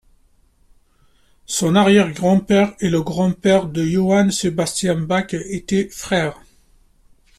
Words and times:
Son 1.45 1.75
arrière-grand-père 1.75 2.73
et 2.79 2.89
le 2.89 3.03
grand-père 3.03 3.67
de 3.67 3.85
Johann 3.85 4.31
Sebastian 4.31 4.99
Bach 5.01 5.35
étaient 5.35 5.89
frères. 5.89 6.39